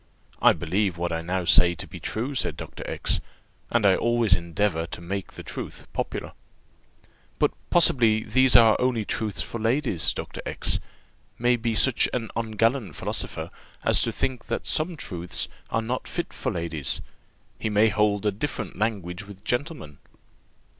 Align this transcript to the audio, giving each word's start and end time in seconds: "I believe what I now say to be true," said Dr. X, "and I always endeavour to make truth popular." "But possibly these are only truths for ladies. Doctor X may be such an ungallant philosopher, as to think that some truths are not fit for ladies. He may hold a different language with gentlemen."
"I 0.41 0.53
believe 0.53 0.97
what 0.97 1.11
I 1.11 1.21
now 1.21 1.45
say 1.45 1.75
to 1.75 1.85
be 1.85 1.99
true," 1.99 2.33
said 2.33 2.57
Dr. 2.57 2.83
X, 2.89 3.19
"and 3.69 3.85
I 3.85 3.95
always 3.95 4.33
endeavour 4.33 4.87
to 4.87 4.99
make 4.99 5.31
truth 5.45 5.85
popular." 5.93 6.31
"But 7.37 7.51
possibly 7.69 8.23
these 8.23 8.55
are 8.55 8.75
only 8.81 9.05
truths 9.05 9.43
for 9.43 9.59
ladies. 9.59 10.11
Doctor 10.11 10.41
X 10.43 10.79
may 11.37 11.55
be 11.55 11.75
such 11.75 12.09
an 12.15 12.29
ungallant 12.35 12.95
philosopher, 12.95 13.51
as 13.83 14.01
to 14.01 14.11
think 14.11 14.47
that 14.47 14.65
some 14.65 14.95
truths 14.97 15.47
are 15.69 15.83
not 15.83 16.07
fit 16.07 16.33
for 16.33 16.51
ladies. 16.51 16.99
He 17.59 17.69
may 17.69 17.89
hold 17.89 18.25
a 18.25 18.31
different 18.31 18.77
language 18.79 19.27
with 19.27 19.43
gentlemen." 19.43 19.99